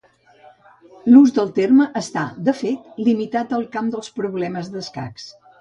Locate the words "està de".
2.01-2.57